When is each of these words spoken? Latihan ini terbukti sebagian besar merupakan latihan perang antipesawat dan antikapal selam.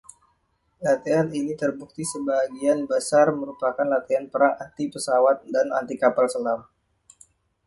Latihan 0.85 1.27
ini 1.39 1.53
terbukti 1.61 2.01
sebagian 2.13 2.79
besar 2.91 3.27
merupakan 3.41 3.85
latihan 3.93 4.25
perang 4.31 4.53
antipesawat 4.65 5.37
dan 5.55 5.67
antikapal 5.79 6.25
selam. 6.33 6.59